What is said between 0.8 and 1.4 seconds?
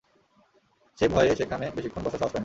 সে ভয়ে